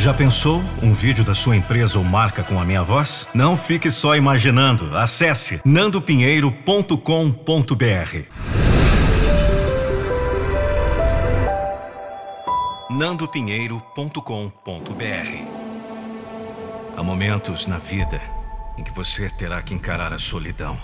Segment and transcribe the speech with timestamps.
[0.00, 3.28] Já pensou um vídeo da sua empresa ou marca com a minha voz?
[3.34, 4.96] Não fique só imaginando.
[4.96, 6.96] Acesse nandopinheiro.com.br.
[12.88, 15.36] nandopinheiro.com.br
[16.96, 18.22] Há momentos na vida
[18.78, 20.78] em que você terá que encarar a solidão.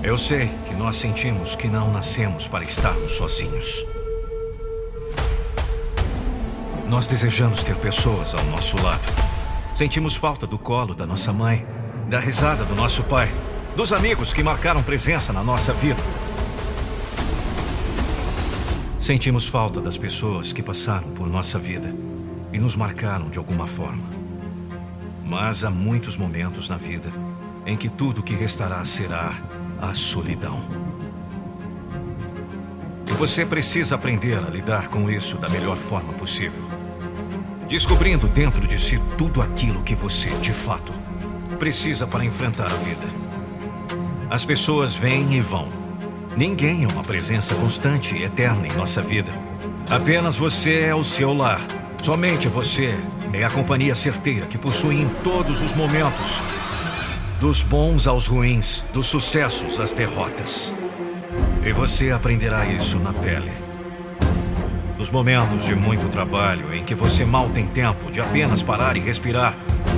[0.00, 3.84] Eu sei que nós sentimos que não nascemos para estarmos sozinhos.
[6.88, 9.06] Nós desejamos ter pessoas ao nosso lado.
[9.74, 11.66] Sentimos falta do colo da nossa mãe,
[12.08, 13.30] da risada do nosso pai,
[13.76, 16.02] dos amigos que marcaram presença na nossa vida.
[18.98, 21.94] Sentimos falta das pessoas que passaram por nossa vida
[22.54, 24.04] e nos marcaram de alguma forma.
[25.24, 27.12] Mas há muitos momentos na vida
[27.66, 29.30] em que tudo que restará será
[29.80, 30.58] a solidão.
[33.18, 36.62] Você precisa aprender a lidar com isso da melhor forma possível
[37.68, 40.92] descobrindo dentro de si tudo aquilo que você, de fato,
[41.58, 43.06] precisa para enfrentar a vida.
[44.30, 45.68] As pessoas vêm e vão.
[46.36, 49.30] Ninguém é uma presença constante e eterna em nossa vida.
[49.90, 51.60] Apenas você é o seu lar.
[52.02, 52.98] Somente você
[53.32, 56.40] é a companhia certeira que possui em todos os momentos.
[57.38, 60.72] Dos bons aos ruins, dos sucessos às derrotas.
[61.68, 63.52] E você aprenderá isso na pele.
[64.96, 69.00] Nos momentos de muito trabalho em que você mal tem tempo de apenas parar e
[69.00, 69.54] respirar,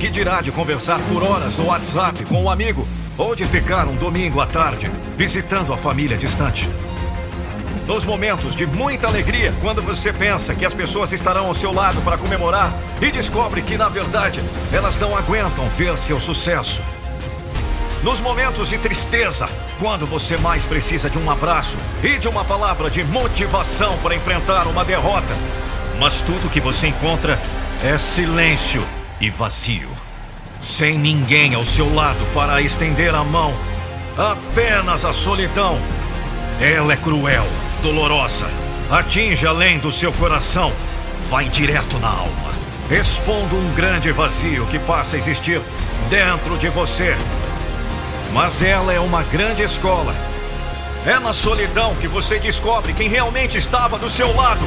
[0.00, 2.84] que dirá de conversar por horas no WhatsApp com um amigo
[3.16, 6.68] ou de ficar um domingo à tarde visitando a família distante?
[7.86, 12.02] Nos momentos de muita alegria, quando você pensa que as pessoas estarão ao seu lado
[12.02, 16.82] para comemorar e descobre que, na verdade, elas não aguentam ver seu sucesso.
[18.02, 22.90] Nos momentos de tristeza, quando você mais precisa de um abraço e de uma palavra
[22.90, 25.32] de motivação para enfrentar uma derrota.
[26.00, 27.38] Mas tudo que você encontra
[27.84, 28.84] é silêncio
[29.20, 29.88] e vazio.
[30.60, 33.54] Sem ninguém ao seu lado para estender a mão.
[34.18, 35.78] Apenas a solidão.
[36.60, 37.46] Ela é cruel,
[37.82, 38.48] dolorosa,
[38.90, 40.72] atinge além do seu coração,
[41.30, 42.52] vai direto na alma,
[42.90, 45.60] expondo um grande vazio que passa a existir
[46.10, 47.16] dentro de você
[48.32, 50.14] mas ela é uma grande escola.
[51.04, 54.66] É na solidão que você descobre quem realmente estava do seu lado.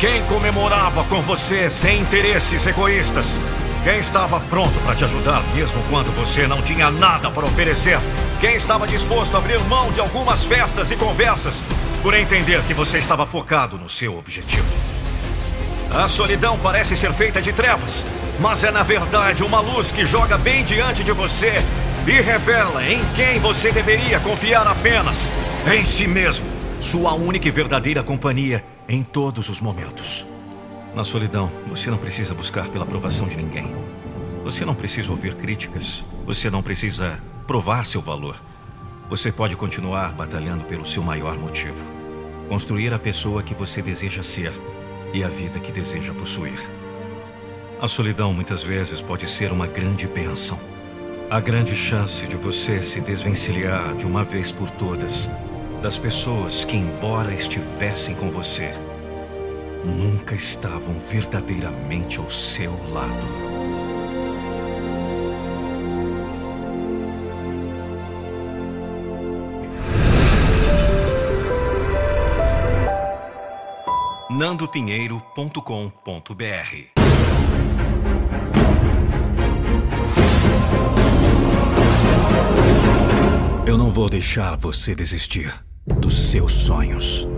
[0.00, 3.38] Quem comemorava com você sem interesses egoístas.
[3.84, 7.98] Quem estava pronto para te ajudar mesmo quando você não tinha nada para oferecer.
[8.40, 11.64] Quem estava disposto a abrir mão de algumas festas e conversas
[12.02, 14.66] por entender que você estava focado no seu objetivo.
[15.90, 18.04] A solidão parece ser feita de trevas,
[18.40, 21.62] mas é na verdade uma luz que joga bem diante de você
[22.06, 25.32] e revela em quem você deveria confiar apenas
[25.74, 26.46] em si mesmo,
[26.80, 30.24] sua única e verdadeira companhia em todos os momentos.
[30.94, 33.74] Na solidão, você não precisa buscar pela aprovação de ninguém.
[34.44, 36.04] Você não precisa ouvir críticas.
[36.24, 38.36] Você não precisa provar seu valor.
[39.10, 41.84] Você pode continuar batalhando pelo seu maior motivo:
[42.48, 44.52] construir a pessoa que você deseja ser
[45.12, 46.60] e a vida que deseja possuir.
[47.80, 50.75] A solidão muitas vezes pode ser uma grande bênção
[51.30, 55.28] a grande chance de você se desvencilhar de uma vez por todas
[55.82, 58.72] das pessoas que, embora estivessem com você,
[59.84, 63.46] nunca estavam verdadeiramente ao seu lado.
[74.28, 76.95] nandopinheiro.com.br
[83.76, 85.52] Eu não vou deixar você desistir
[86.00, 87.28] dos seus sonhos.